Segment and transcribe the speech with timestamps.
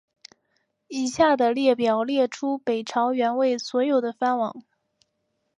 [0.87, 4.63] 以下的列表列出北朝元魏所有的藩王。